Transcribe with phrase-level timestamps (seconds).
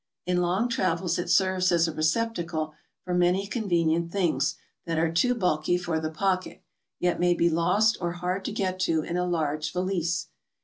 [0.25, 2.73] In long travels it serves as a receptacle
[3.05, 4.55] for many con venient things
[4.87, 6.63] that are too bulky for the pocket,
[6.99, 10.29] yet may be lost or hard to get to in a large valise.